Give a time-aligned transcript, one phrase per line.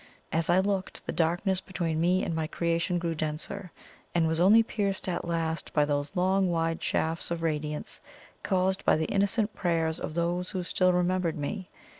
[0.31, 3.71] As I looked, the darkness between me and my creation grew denser,
[4.15, 8.01] and was only pierced at last by those long wide shafts of radiance
[8.41, 11.69] caused by the innocent prayers of those who still remembered me.